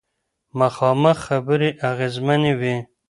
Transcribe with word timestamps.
مخامخ 0.59 1.17
خبرې 1.25 1.69
اغیزمنې 1.91 2.53
وي. 2.59 2.75